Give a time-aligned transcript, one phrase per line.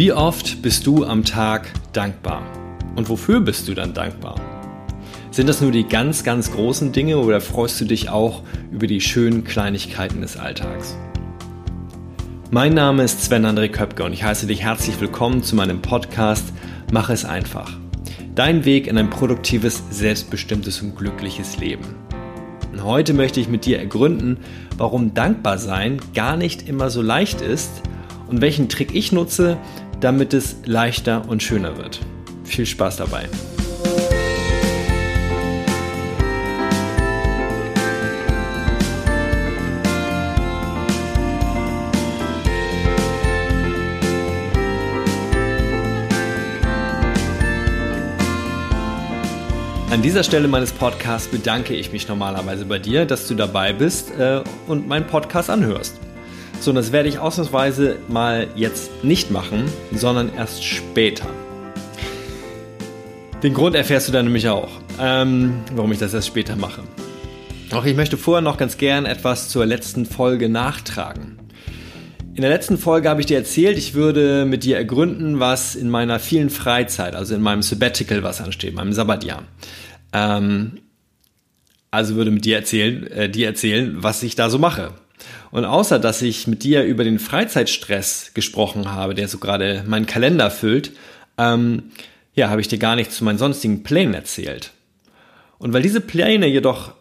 [0.00, 2.40] Wie oft bist du am Tag dankbar?
[2.96, 4.40] Und wofür bist du dann dankbar?
[5.30, 8.42] Sind das nur die ganz, ganz großen Dinge oder freust du dich auch
[8.72, 10.96] über die schönen Kleinigkeiten des Alltags?
[12.50, 16.46] Mein Name ist Sven André Köpke und ich heiße dich herzlich willkommen zu meinem Podcast
[16.90, 17.70] Mach es einfach.
[18.34, 21.84] Dein Weg in ein produktives, selbstbestimmtes und glückliches Leben.
[22.72, 24.38] Und heute möchte ich mit dir ergründen,
[24.78, 27.82] warum dankbar sein gar nicht immer so leicht ist
[28.28, 29.58] und welchen Trick ich nutze,
[30.00, 32.00] damit es leichter und schöner wird.
[32.44, 33.28] Viel Spaß dabei!
[49.90, 54.10] An dieser Stelle meines Podcasts bedanke ich mich normalerweise bei dir, dass du dabei bist
[54.18, 55.98] äh, und meinen Podcast anhörst.
[56.60, 61.26] So, und das werde ich ausnahmsweise mal jetzt nicht machen, sondern erst später.
[63.42, 64.68] Den Grund erfährst du dann nämlich auch,
[65.00, 66.82] ähm, warum ich das erst später mache.
[67.72, 71.38] Auch ich möchte vorher noch ganz gern etwas zur letzten Folge nachtragen.
[72.34, 75.88] In der letzten Folge habe ich dir erzählt, ich würde mit dir ergründen, was in
[75.88, 79.44] meiner vielen Freizeit, also in meinem Sabbatical, was ansteht, meinem Sabbatjahr.
[80.12, 80.72] Ähm,
[81.90, 84.92] also würde mit dir erzählen, äh, dir erzählen, was ich da so mache.
[85.50, 90.06] Und außer dass ich mit dir über den Freizeitstress gesprochen habe, der so gerade meinen
[90.06, 90.92] Kalender füllt,
[91.38, 91.90] ähm,
[92.34, 94.72] ja, habe ich dir gar nichts zu meinen sonstigen Plänen erzählt.
[95.58, 96.92] Und weil diese Pläne jedoch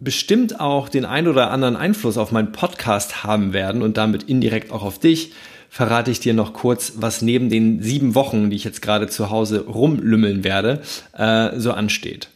[0.00, 4.72] bestimmt auch den ein oder anderen Einfluss auf meinen Podcast haben werden und damit indirekt
[4.72, 5.32] auch auf dich,
[5.70, 9.30] verrate ich dir noch kurz, was neben den sieben Wochen, die ich jetzt gerade zu
[9.30, 10.82] Hause rumlümmeln werde,
[11.16, 12.28] äh, so ansteht.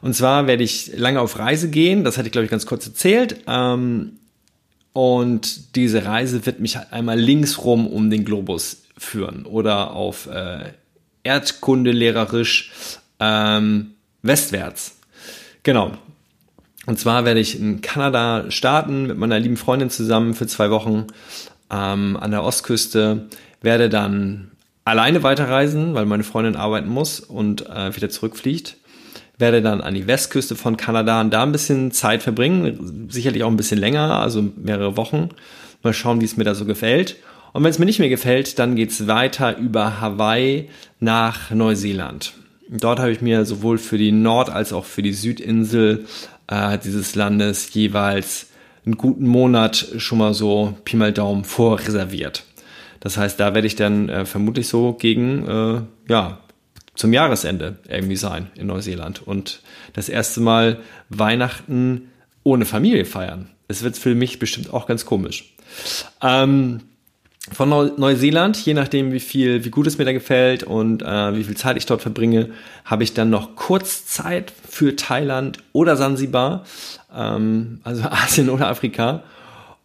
[0.00, 2.86] Und zwar werde ich lange auf Reise gehen, das hatte ich glaube ich ganz kurz
[2.86, 3.42] erzählt.
[3.46, 4.17] Ähm,
[4.98, 10.72] und diese Reise wird mich halt einmal linksrum um den Globus führen oder auf äh,
[11.22, 12.72] erdkundelehrerisch
[13.20, 13.92] ähm,
[14.22, 14.98] westwärts.
[15.62, 15.92] Genau.
[16.86, 21.06] Und zwar werde ich in Kanada starten mit meiner lieben Freundin zusammen für zwei Wochen
[21.70, 23.28] ähm, an der Ostküste.
[23.62, 24.50] Werde dann
[24.84, 28.76] alleine weiterreisen, weil meine Freundin arbeiten muss und äh, wieder zurückfliegt
[29.38, 33.50] werde dann an die Westküste von Kanada und da ein bisschen Zeit verbringen, sicherlich auch
[33.50, 35.30] ein bisschen länger, also mehrere Wochen.
[35.82, 37.16] Mal schauen, wie es mir da so gefällt.
[37.52, 40.68] Und wenn es mir nicht mehr gefällt, dann geht's weiter über Hawaii
[41.00, 42.34] nach Neuseeland.
[42.68, 46.04] Dort habe ich mir sowohl für die Nord- als auch für die Südinsel
[46.48, 48.48] äh, dieses Landes jeweils
[48.84, 52.44] einen guten Monat schon mal so Pi mal Daumen vorreserviert.
[53.00, 56.40] Das heißt, da werde ich dann äh, vermutlich so gegen äh, ja,
[56.98, 59.60] zum Jahresende irgendwie sein in Neuseeland und
[59.92, 62.10] das erste Mal Weihnachten
[62.42, 63.48] ohne Familie feiern.
[63.68, 65.54] Es wird für mich bestimmt auch ganz komisch.
[66.20, 66.80] Ähm,
[67.52, 71.44] von Neuseeland, je nachdem wie viel, wie gut es mir da gefällt und äh, wie
[71.44, 72.50] viel Zeit ich dort verbringe,
[72.84, 76.64] habe ich dann noch kurz Zeit für Thailand oder Sansibar,
[77.14, 79.22] ähm, also Asien oder Afrika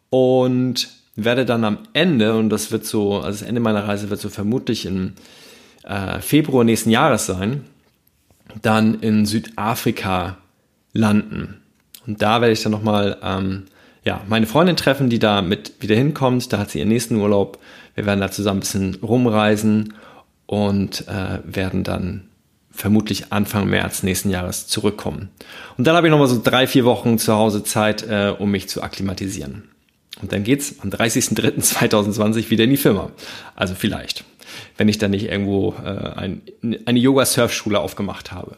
[0.10, 4.20] und werde dann am Ende, und das wird so, also das Ende meiner Reise wird
[4.20, 5.14] so vermutlich in
[5.84, 7.66] äh, Februar nächsten Jahres sein,
[8.62, 10.38] dann in Südafrika
[10.94, 11.62] landen.
[12.06, 13.66] Und da werde ich dann nochmal ähm,
[14.04, 16.52] ja, meine Freundin treffen, die da mit wieder hinkommt.
[16.52, 17.60] Da hat sie ihren nächsten Urlaub.
[17.96, 19.94] Wir werden da zusammen ein bisschen rumreisen
[20.46, 22.26] und äh, werden dann
[22.70, 25.30] vermutlich Anfang März nächsten Jahres zurückkommen.
[25.78, 28.68] Und dann habe ich nochmal so drei, vier Wochen zu Hause Zeit, äh, um mich
[28.68, 29.70] zu akklimatisieren.
[30.22, 33.12] Und dann geht's am 30.03.2020 wieder in die Firma.
[33.56, 34.24] Also vielleicht
[34.78, 36.42] wenn ich dann nicht irgendwo äh, ein,
[36.86, 38.58] eine Yoga-Surfschule aufgemacht habe.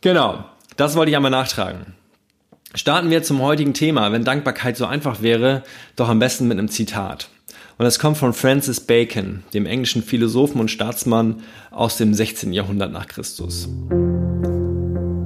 [0.00, 0.44] Genau,
[0.76, 1.94] das wollte ich einmal nachtragen.
[2.74, 5.64] Starten wir zum heutigen Thema, wenn Dankbarkeit so einfach wäre,
[5.96, 7.28] doch am besten mit einem Zitat.
[7.78, 12.52] Und das kommt von Francis Bacon, dem englischen Philosophen und Staatsmann aus dem 16.
[12.52, 13.68] Jahrhundert nach Christus.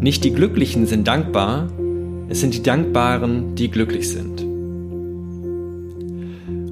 [0.01, 1.69] Nicht die Glücklichen sind dankbar,
[2.29, 4.43] es sind die Dankbaren, die glücklich sind.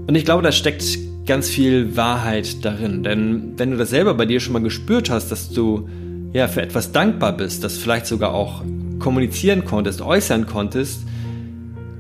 [0.06, 3.02] Und ich glaube, da steckt ganz viel Wahrheit darin.
[3.02, 5.88] Denn wenn du das selber bei dir schon mal gespürt hast, dass du
[6.32, 8.62] ja für etwas dankbar bist, das vielleicht sogar auch
[8.98, 11.02] kommunizieren konntest, äußern konntest,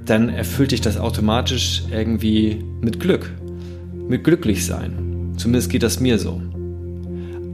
[0.06, 3.30] dann erfüllt dich das automatisch irgendwie mit Glück,
[4.08, 5.34] mit glücklich sein.
[5.36, 6.40] Zumindest geht das mir so.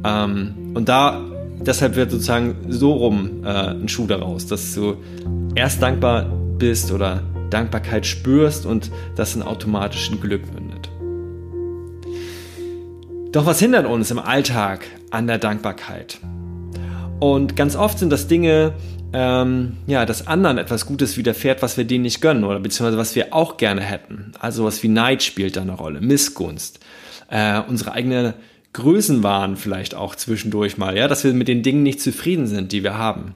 [0.04, 1.20] Ähm, und da
[1.60, 4.96] deshalb wird sozusagen so rum äh, ein Schuh daraus, dass du
[5.54, 6.24] erst dankbar
[6.58, 10.67] bist oder Dankbarkeit spürst und das in automatischen Glück mündet.
[13.30, 16.18] Doch was hindert uns im Alltag an der Dankbarkeit?
[17.20, 18.72] Und ganz oft sind das Dinge,
[19.12, 23.14] ähm, ja, dass anderen etwas Gutes widerfährt, was wir denen nicht gönnen oder beziehungsweise was
[23.14, 24.32] wir auch gerne hätten.
[24.38, 26.80] Also was wie Neid spielt da eine Rolle, Missgunst,
[27.28, 28.32] äh, unsere eigene
[28.72, 32.82] Größenwahn vielleicht auch zwischendurch mal, ja, dass wir mit den Dingen nicht zufrieden sind, die
[32.82, 33.34] wir haben.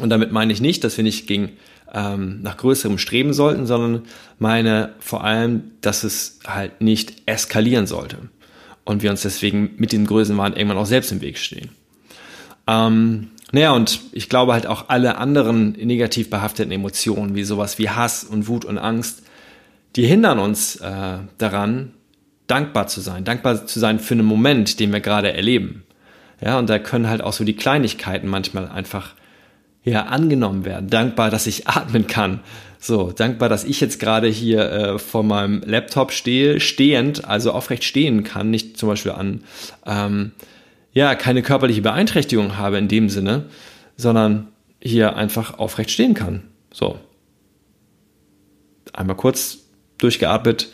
[0.00, 1.50] Und damit meine ich nicht, dass wir nicht gegen
[1.94, 4.02] ähm, nach größerem streben sollten, sondern
[4.40, 8.18] meine vor allem, dass es halt nicht eskalieren sollte
[8.86, 11.68] und wir uns deswegen mit den Größenwahn irgendwann auch selbst im Weg stehen.
[12.66, 17.90] Ähm, naja, und ich glaube halt auch alle anderen negativ behafteten Emotionen, wie sowas wie
[17.90, 19.22] Hass und Wut und Angst,
[19.96, 21.92] die hindern uns äh, daran,
[22.46, 25.84] dankbar zu sein, dankbar zu sein für einen Moment, den wir gerade erleben.
[26.40, 29.14] Ja, und da können halt auch so die Kleinigkeiten manchmal einfach
[29.86, 30.90] ja angenommen werden.
[30.90, 32.40] Dankbar, dass ich atmen kann.
[32.78, 37.84] So, dankbar, dass ich jetzt gerade hier äh, vor meinem Laptop stehe, stehend, also aufrecht
[37.84, 39.42] stehen kann, nicht zum Beispiel an
[39.86, 40.32] ähm,
[40.92, 43.46] ja keine körperliche Beeinträchtigung habe in dem Sinne,
[43.96, 44.48] sondern
[44.80, 46.42] hier einfach aufrecht stehen kann.
[46.72, 46.98] So.
[48.92, 49.58] Einmal kurz
[49.98, 50.68] durchgeatmet,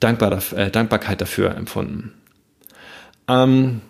[0.00, 2.12] dankbar, äh, Dankbarkeit dafür empfunden.
[3.28, 3.80] Ähm,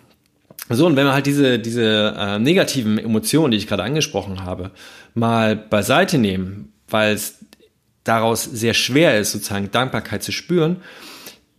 [0.69, 4.71] so, und wenn wir halt diese, diese äh, negativen Emotionen, die ich gerade angesprochen habe,
[5.13, 7.39] mal beiseite nehmen, weil es
[8.03, 10.77] daraus sehr schwer ist, sozusagen Dankbarkeit zu spüren,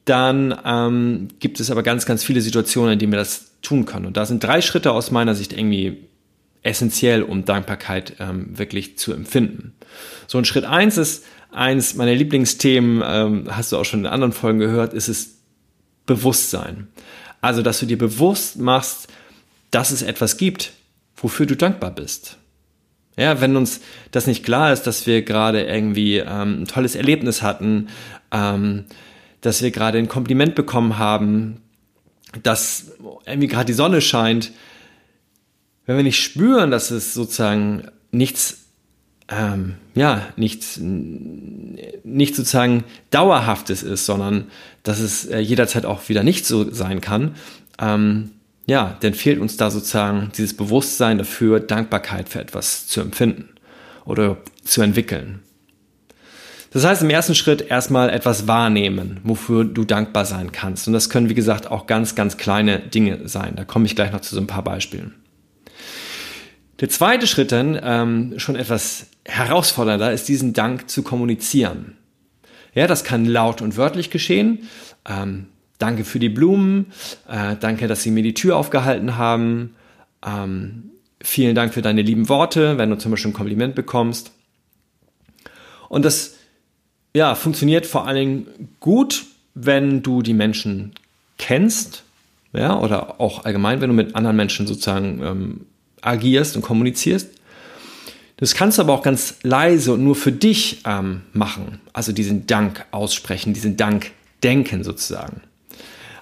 [0.04, 4.06] dann ähm, gibt es aber ganz, ganz viele Situationen, in denen wir das tun können.
[4.06, 6.08] Und da sind drei Schritte aus meiner Sicht irgendwie
[6.62, 9.74] essentiell, um Dankbarkeit ähm, wirklich zu empfinden.
[10.26, 14.32] So, ein Schritt eins ist, eins meiner Lieblingsthemen, ähm, hast du auch schon in anderen
[14.32, 15.38] Folgen gehört, ist es
[16.06, 16.88] Bewusstsein.
[17.44, 19.06] Also, dass du dir bewusst machst,
[19.70, 20.72] dass es etwas gibt,
[21.14, 22.38] wofür du dankbar bist.
[23.18, 23.82] Ja, wenn uns
[24.12, 27.88] das nicht klar ist, dass wir gerade irgendwie ähm, ein tolles Erlebnis hatten,
[28.32, 28.86] ähm,
[29.42, 31.60] dass wir gerade ein Kompliment bekommen haben,
[32.42, 32.92] dass
[33.26, 34.50] irgendwie gerade die Sonne scheint,
[35.84, 38.63] wenn wir nicht spüren, dass es sozusagen nichts
[39.28, 44.48] ähm, ja, nichts, nicht sozusagen Dauerhaftes ist, sondern
[44.82, 47.34] dass es äh, jederzeit auch wieder nicht so sein kann,
[47.80, 48.30] ähm,
[48.66, 53.50] ja, dann fehlt uns da sozusagen dieses Bewusstsein dafür, Dankbarkeit für etwas zu empfinden
[54.04, 55.40] oder zu entwickeln.
[56.70, 60.88] Das heißt, im ersten Schritt erstmal etwas wahrnehmen, wofür du dankbar sein kannst.
[60.88, 63.54] Und das können, wie gesagt, auch ganz, ganz kleine Dinge sein.
[63.54, 65.14] Da komme ich gleich noch zu so ein paar Beispielen.
[66.84, 71.96] Der zweite Schritt dann, ähm, schon etwas herausfordernder, ist diesen Dank zu kommunizieren.
[72.74, 74.68] Ja, das kann laut und wörtlich geschehen.
[75.08, 75.46] Ähm,
[75.78, 76.92] danke für die Blumen,
[77.26, 79.76] äh, danke, dass Sie mir die Tür aufgehalten haben.
[80.26, 80.90] Ähm,
[81.22, 84.32] vielen Dank für deine lieben Worte, wenn du zum Beispiel ein Kompliment bekommst.
[85.88, 86.34] Und das
[87.14, 90.92] ja, funktioniert vor allen Dingen gut, wenn du die Menschen
[91.38, 92.04] kennst,
[92.52, 95.66] ja, oder auch allgemein, wenn du mit anderen Menschen sozusagen ähm,
[96.04, 97.30] agierst und kommunizierst.
[98.36, 101.80] Das kannst du aber auch ganz leise und nur für dich ähm, machen.
[101.92, 104.10] Also diesen Dank aussprechen, diesen Dank
[104.42, 105.40] denken sozusagen.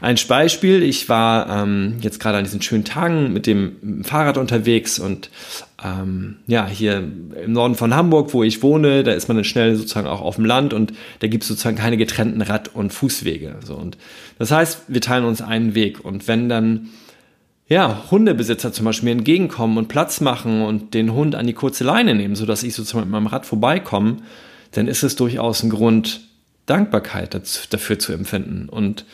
[0.02, 4.99] Ein Beispiel, ich war ähm, jetzt gerade an diesen schönen Tagen mit dem Fahrrad unterwegs
[4.99, 5.31] und
[5.82, 9.76] ähm, ja, hier im Norden von Hamburg, wo ich wohne, da ist man dann schnell
[9.76, 13.61] sozusagen auch auf dem Land und da gibt es sozusagen keine getrennten Rad- und Fußwege.
[13.64, 13.76] So.
[13.76, 13.96] Und
[14.40, 16.88] das heißt, wir teilen uns einen Weg und wenn dann
[17.67, 21.85] ja, Hundebesitzer zum Beispiel mir entgegenkommen und Platz machen und den Hund an die kurze
[21.85, 24.19] Leine nehmen, sodass ich sozusagen mit meinem Rad vorbeikomme,
[24.73, 26.20] dann ist es durchaus ein Grund,
[26.67, 27.34] Dankbarkeit
[27.70, 28.69] dafür zu empfinden.
[28.69, 29.05] Und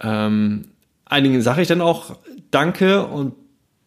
[0.00, 0.66] ähm,
[1.04, 2.16] einigen sage ich dann auch
[2.50, 3.34] Danke und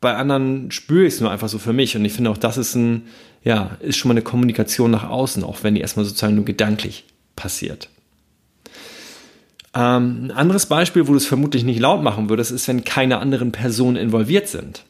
[0.01, 1.95] bei anderen spüre ich es nur einfach so für mich.
[1.95, 3.03] Und ich finde auch, das ist ein,
[3.43, 7.05] ja, ist schon mal eine Kommunikation nach außen, auch wenn die erstmal sozusagen nur gedanklich
[7.35, 7.89] passiert.
[9.73, 13.19] Ähm, ein anderes Beispiel, wo du es vermutlich nicht laut machen würdest, ist, wenn keine
[13.19, 14.83] anderen Personen involviert sind.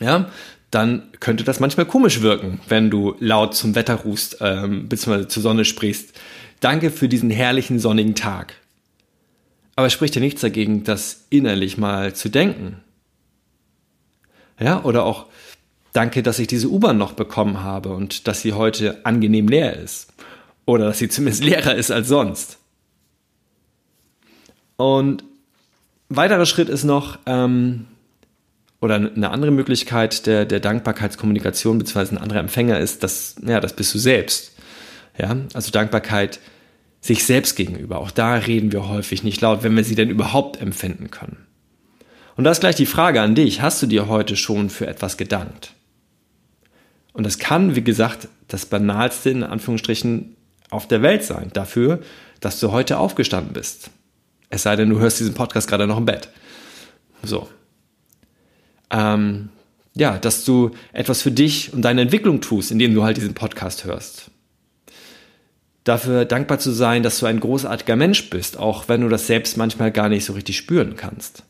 [0.00, 0.30] Ja,
[0.70, 5.42] dann könnte das manchmal komisch wirken, wenn du laut zum Wetter rufst, ähm, beziehungsweise zur
[5.42, 6.18] Sonne sprichst.
[6.60, 8.54] Danke für diesen herrlichen sonnigen Tag.
[9.76, 12.78] Aber es spricht ja nichts dagegen, das innerlich mal zu denken.
[14.58, 15.26] Ja, oder auch
[15.94, 20.12] Danke, dass ich diese U-Bahn noch bekommen habe und dass sie heute angenehm leer ist.
[20.66, 22.58] Oder dass sie zumindest leerer ist als sonst.
[24.76, 25.24] Und
[26.08, 27.86] weiterer Schritt ist noch, ähm,
[28.80, 33.74] oder eine andere Möglichkeit der, der Dankbarkeitskommunikation beziehungsweise ein anderer Empfänger ist, dass, ja, das
[33.74, 34.52] bist du selbst.
[35.16, 36.40] Ja, also Dankbarkeit
[37.00, 37.98] sich selbst gegenüber.
[37.98, 41.46] Auch da reden wir häufig nicht laut, wenn wir sie denn überhaupt empfinden können.
[42.36, 43.62] Und da ist gleich die Frage an dich.
[43.62, 45.72] Hast du dir heute schon für etwas gedankt?
[47.12, 50.36] Und das kann, wie gesagt, das banalste in Anführungsstrichen
[50.70, 51.50] auf der Welt sein.
[51.52, 52.00] Dafür,
[52.40, 53.90] dass du heute aufgestanden bist.
[54.50, 56.28] Es sei denn, du hörst diesen Podcast gerade noch im Bett.
[57.22, 57.48] So.
[58.90, 59.48] Ähm,
[59.96, 63.84] ja, dass du etwas für dich und deine Entwicklung tust, indem du halt diesen Podcast
[63.84, 64.30] hörst.
[65.84, 69.56] dafür dankbar zu sein, dass du ein großartiger Mensch bist, auch wenn du das selbst
[69.56, 71.44] manchmal gar nicht so richtig spüren kannst.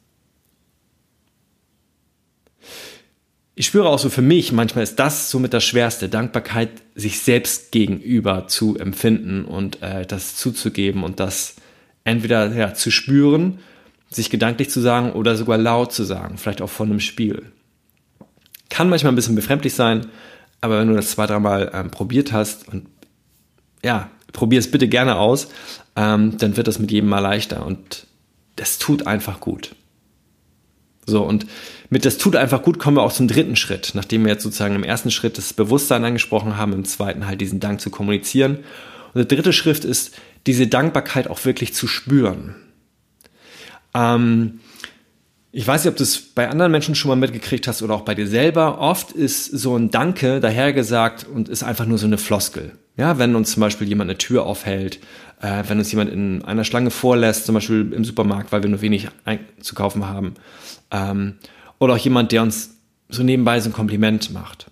[3.56, 7.70] Ich spüre auch so für mich, manchmal ist das somit das Schwerste, Dankbarkeit sich selbst
[7.70, 11.54] gegenüber zu empfinden und äh, das zuzugeben und das
[12.04, 13.58] entweder ja, zu spüren,
[14.10, 17.50] sich gedanklich zu sagen oder sogar laut zu sagen, vielleicht auch von einem Spiel.
[18.70, 20.06] Kann manchmal ein bisschen befremdlich sein,
[20.60, 22.86] aber wenn du das zwei, dreimal ähm, probiert hast und
[23.82, 25.48] ja, probier es bitte gerne aus,
[25.96, 28.06] ähm, dann wird das mit jedem Mal leichter und
[28.56, 29.74] das tut einfach gut.
[31.06, 31.46] So, und
[31.90, 34.74] mit das tut einfach gut kommen wir auch zum dritten Schritt, nachdem wir jetzt sozusagen
[34.74, 38.58] im ersten Schritt das Bewusstsein angesprochen haben, im zweiten halt diesen Dank zu kommunizieren.
[39.12, 42.54] Und der dritte Schritt ist, diese Dankbarkeit auch wirklich zu spüren.
[43.94, 44.60] Ähm,
[45.52, 48.02] ich weiß nicht, ob du es bei anderen Menschen schon mal mitgekriegt hast oder auch
[48.02, 48.80] bei dir selber.
[48.80, 52.72] Oft ist so ein Danke dahergesagt und ist einfach nur so eine Floskel.
[52.96, 54.98] Ja, wenn uns zum Beispiel jemand eine Tür aufhält,
[55.40, 58.80] äh, wenn uns jemand in einer Schlange vorlässt, zum Beispiel im Supermarkt, weil wir nur
[58.80, 59.08] wenig
[59.60, 60.34] zu kaufen haben.
[60.90, 61.36] Ähm,
[61.78, 62.76] oder auch jemand, der uns
[63.08, 64.66] so nebenbei so ein Kompliment macht.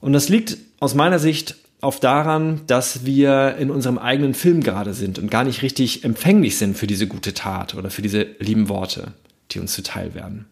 [0.00, 4.94] Und das liegt aus meiner Sicht oft daran, dass wir in unserem eigenen Film gerade
[4.94, 8.68] sind und gar nicht richtig empfänglich sind für diese gute Tat oder für diese lieben
[8.68, 9.12] Worte
[9.50, 10.46] die uns zuteil werden.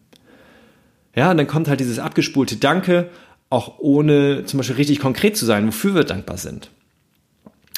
[1.15, 3.09] Ja, und dann kommt halt dieses abgespulte Danke,
[3.49, 6.69] auch ohne zum Beispiel richtig konkret zu sein, wofür wir dankbar sind.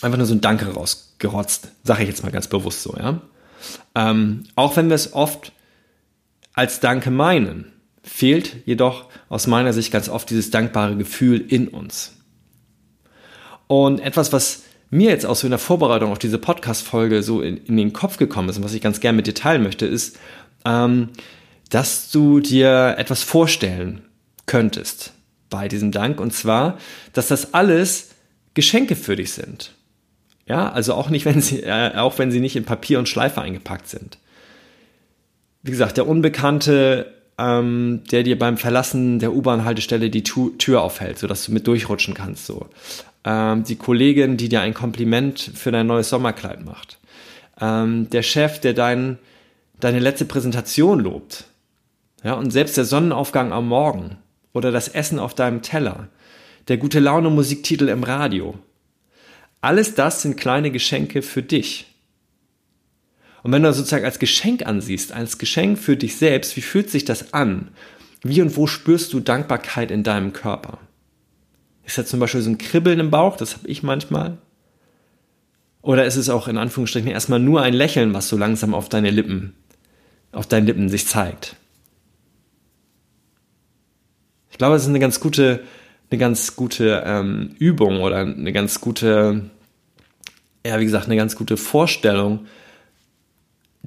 [0.01, 3.21] Einfach nur so ein Danke rausgerotzt, sage ich jetzt mal ganz bewusst so, ja.
[3.93, 5.51] Ähm, auch wenn wir es oft
[6.53, 7.71] als Danke meinen,
[8.03, 12.13] fehlt jedoch aus meiner Sicht ganz oft dieses dankbare Gefühl in uns.
[13.69, 17.57] Und etwas, was mir jetzt auch so in der Vorbereitung auf diese Podcast-Folge so in,
[17.57, 20.17] in, den Kopf gekommen ist und was ich ganz gerne mit dir teilen möchte, ist,
[20.65, 21.09] ähm,
[21.69, 24.01] dass du dir etwas vorstellen
[24.47, 25.13] könntest
[25.51, 26.19] bei diesem Dank.
[26.19, 26.79] Und zwar,
[27.13, 28.09] dass das alles
[28.55, 29.75] Geschenke für dich sind.
[30.47, 33.39] Ja, also auch nicht, wenn sie, äh, auch wenn sie nicht in Papier und Schleife
[33.39, 34.17] eingepackt sind.
[35.61, 41.19] Wie gesagt, der Unbekannte, ähm, der dir beim Verlassen der U-Bahn-Haltestelle die tu Tür aufhält,
[41.19, 42.67] sodass du mit durchrutschen kannst, so.
[43.23, 46.99] Ähm, die Kollegin, die dir ein Kompliment für dein neues Sommerkleid macht.
[47.59, 49.17] Ähm, der Chef, der deinen
[49.79, 51.45] deine letzte Präsentation lobt.
[52.23, 54.17] Ja, und selbst der Sonnenaufgang am Morgen
[54.53, 56.09] oder das Essen auf deinem Teller,
[56.67, 58.55] der gute Laune Musiktitel im Radio.
[59.61, 61.88] Alles das sind kleine Geschenke für dich.
[63.43, 66.89] Und wenn du das sozusagen als Geschenk ansiehst, als Geschenk für dich selbst, wie fühlt
[66.89, 67.69] sich das an?
[68.21, 70.79] Wie und wo spürst du Dankbarkeit in deinem Körper?
[71.85, 73.37] Ist das zum Beispiel so ein Kribbeln im Bauch?
[73.37, 74.37] Das habe ich manchmal.
[75.81, 79.09] Oder ist es auch in Anführungsstrichen erstmal nur ein Lächeln, was so langsam auf deine
[79.09, 79.53] Lippen
[80.31, 81.55] auf deinen Lippen sich zeigt.
[84.51, 85.63] Ich glaube, es ist eine ganz gute,
[86.09, 89.49] eine ganz gute ähm, Übung oder eine ganz gute,
[90.65, 92.45] ja, wie gesagt, eine ganz gute Vorstellung,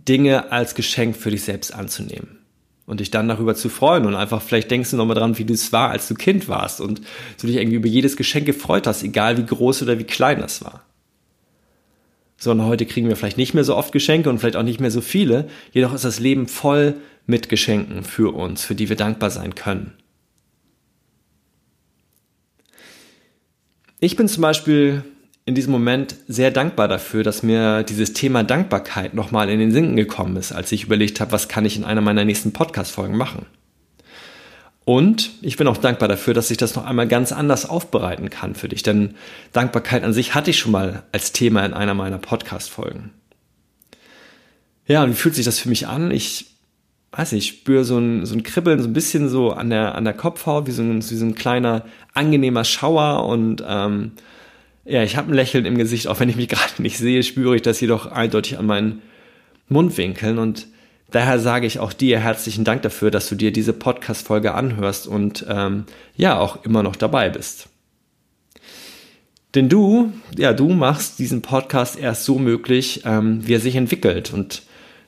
[0.09, 2.39] Dinge als Geschenk für dich selbst anzunehmen
[2.87, 5.55] und dich dann darüber zu freuen und einfach vielleicht denkst du nochmal dran, wie du
[5.55, 7.01] es war, als du Kind warst und
[7.41, 10.65] du dich irgendwie über jedes Geschenk gefreut hast, egal wie groß oder wie klein das
[10.65, 10.85] war
[12.43, 14.91] sondern heute kriegen wir vielleicht nicht mehr so oft Geschenke und vielleicht auch nicht mehr
[14.91, 15.49] so viele.
[15.71, 19.93] Jedoch ist das Leben voll mit Geschenken für uns, für die wir dankbar sein können.
[24.01, 25.05] Ich bin zum Beispiel
[25.53, 29.97] in diesem Moment sehr dankbar dafür, dass mir dieses Thema Dankbarkeit nochmal in den Sinn
[29.97, 33.45] gekommen ist, als ich überlegt habe, was kann ich in einer meiner nächsten Podcast-Folgen machen.
[34.87, 38.55] Und ich bin auch dankbar dafür, dass ich das noch einmal ganz anders aufbereiten kann
[38.55, 39.15] für dich, denn
[39.53, 43.11] Dankbarkeit an sich hatte ich schon mal als Thema in einer meiner Podcast-Folgen.
[44.87, 46.11] Ja, und wie fühlt sich das für mich an?
[46.13, 46.47] Ich
[47.11, 49.97] weiß nicht, ich spüre so ein, so ein Kribbeln, so ein bisschen so an der,
[49.97, 54.13] an der Kopfhaut, wie so ein, wie so ein kleiner, angenehmer Schauer und ähm,
[54.85, 57.57] ja, ich habe ein Lächeln im Gesicht, auch wenn ich mich gerade nicht sehe, spüre
[57.57, 59.03] ich das jedoch eindeutig an meinen
[59.69, 60.67] Mundwinkeln und
[61.13, 65.45] Daher sage ich auch dir herzlichen Dank dafür, dass du dir diese Podcast-Folge anhörst und
[65.47, 65.85] ähm,
[66.17, 67.69] ja auch immer noch dabei bist.
[69.55, 74.33] Denn du, ja, du machst diesen Podcast erst so möglich, ähm, wie er sich entwickelt.
[74.33, 74.63] Und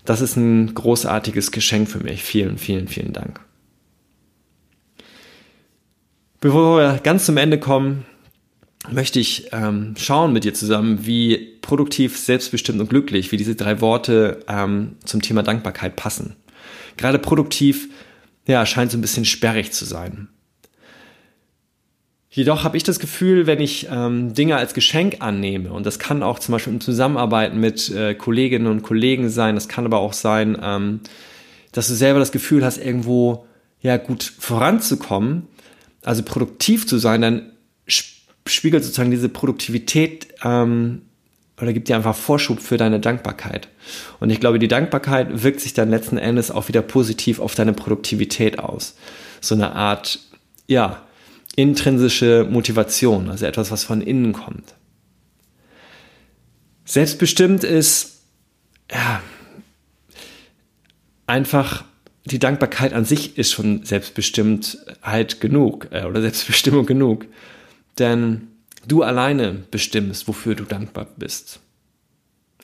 [0.04, 2.22] das ist ein großartiges Geschenk für mich.
[2.22, 3.40] Vielen, vielen, vielen Dank.
[6.40, 8.04] Bevor wir ganz zum Ende kommen,
[8.90, 13.80] möchte ich ähm, schauen mit dir zusammen, wie produktiv, selbstbestimmt und glücklich, wie diese drei
[13.80, 16.36] Worte ähm, zum Thema Dankbarkeit passen.
[16.96, 17.88] Gerade produktiv,
[18.46, 20.28] ja, scheint so ein bisschen sperrig zu sein.
[22.28, 26.24] Jedoch habe ich das Gefühl, wenn ich ähm, Dinge als Geschenk annehme, und das kann
[26.24, 30.12] auch zum Beispiel im Zusammenarbeiten mit äh, Kolleginnen und Kollegen sein, das kann aber auch
[30.12, 31.00] sein, ähm,
[31.70, 33.46] dass du selber das Gefühl hast, irgendwo
[33.80, 35.46] ja gut voranzukommen,
[36.02, 37.52] also produktiv zu sein, dann
[38.46, 41.02] spiegelt sozusagen diese Produktivität ähm,
[41.60, 43.68] oder gibt dir einfach Vorschub für deine Dankbarkeit.
[44.20, 47.72] Und ich glaube, die Dankbarkeit wirkt sich dann letzten Endes auch wieder positiv auf deine
[47.72, 48.96] Produktivität aus.
[49.40, 50.18] So eine Art,
[50.66, 51.02] ja,
[51.56, 54.74] intrinsische Motivation, also etwas, was von innen kommt.
[56.84, 58.22] Selbstbestimmt ist,
[58.90, 59.22] ja,
[61.26, 61.84] einfach
[62.26, 67.26] die Dankbarkeit an sich ist schon Selbstbestimmtheit genug äh, oder Selbstbestimmung genug.
[67.98, 68.48] Denn
[68.86, 71.60] du alleine bestimmst, wofür du dankbar bist.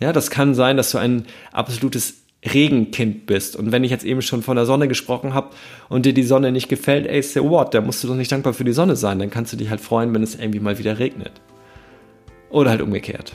[0.00, 3.54] Ja, das kann sein, dass du ein absolutes Regenkind bist.
[3.54, 5.50] Und wenn ich jetzt eben schon von der Sonne gesprochen habe
[5.88, 8.54] und dir die Sonne nicht gefällt, ey, say what, da musst du doch nicht dankbar
[8.54, 9.18] für die Sonne sein.
[9.18, 11.32] Dann kannst du dich halt freuen, wenn es irgendwie mal wieder regnet.
[12.48, 13.34] Oder halt umgekehrt.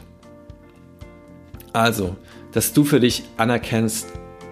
[1.72, 2.16] Also,
[2.52, 4.08] dass du für dich anerkennst,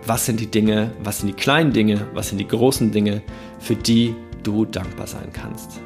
[0.05, 3.21] was sind die Dinge, was sind die kleinen Dinge, was sind die großen Dinge,
[3.59, 5.79] für die du dankbar sein kannst.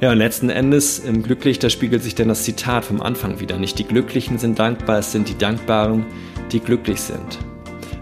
[0.00, 3.58] Ja, und letzten Endes im Glücklich, da spiegelt sich dann das Zitat vom Anfang wieder.
[3.58, 6.06] Nicht die Glücklichen sind dankbar, es sind die Dankbaren,
[6.52, 7.38] die glücklich sind.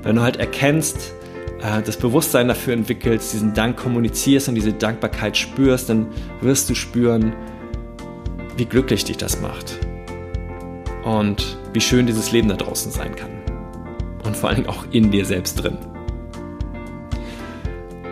[0.05, 1.13] Wenn du halt erkennst,
[1.61, 6.07] äh, das Bewusstsein dafür entwickelst, diesen Dank kommunizierst und diese Dankbarkeit spürst, dann
[6.41, 7.33] wirst du spüren,
[8.57, 9.81] wie glücklich dich das macht.
[11.03, 13.31] Und wie schön dieses Leben da draußen sein kann.
[14.25, 15.79] Und vor Dingen auch in dir selbst drin.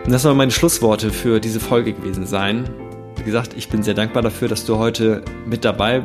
[0.04, 2.68] Und das sollen meine Schlussworte für diese Folge gewesen sein
[3.26, 6.02] gesagt, ich bin sehr dankbar dafür, dass du heute mit dabei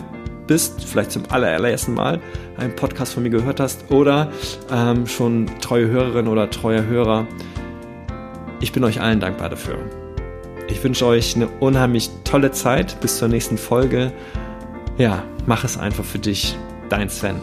[0.48, 2.20] bist, vielleicht zum allerersten Mal
[2.58, 4.30] einen Podcast von mir gehört hast oder
[4.70, 7.25] ähm, schon treue Hörerin oder treuer Hörer.
[8.60, 9.78] Ich bin euch allen dankbar dafür.
[10.68, 13.00] Ich wünsche euch eine unheimlich tolle Zeit.
[13.01, 14.12] Bis zur nächsten Folge.
[14.98, 16.58] Ja, mach es einfach für dich.
[16.90, 17.36] Dein Sven.